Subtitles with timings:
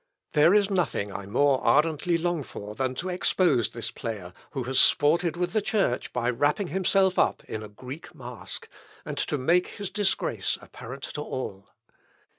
[0.31, 4.79] There is nothing I more ardently long for than to expose this player, who has
[4.79, 8.67] sported with the Church by wrapping himself up in a Greek mask,
[9.05, 11.69] and to make his disgrace apparent to all."